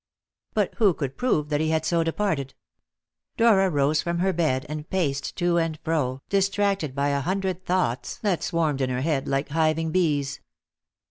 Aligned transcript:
But 0.55 0.73
who 0.77 0.95
could 0.95 1.15
prove 1.15 1.49
that 1.49 1.61
he 1.61 1.69
had 1.69 1.85
so 1.85 2.03
departed? 2.03 2.55
Dora 3.37 3.69
rose 3.69 4.01
from 4.01 4.17
her 4.17 4.33
bed, 4.33 4.65
and 4.67 4.89
paced 4.89 5.35
to 5.35 5.57
and 5.59 5.77
fro, 5.83 6.23
distracted 6.27 6.95
by 6.95 7.09
a 7.09 7.21
hundred 7.21 7.63
thoughts 7.65 8.17
that 8.17 8.41
swarmed 8.41 8.81
in 8.81 8.89
her 8.89 9.01
head 9.01 9.27
like 9.27 9.49
hiving 9.49 9.91
bees. 9.91 10.39